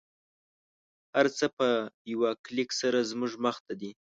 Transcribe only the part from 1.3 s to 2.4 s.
څه په یوه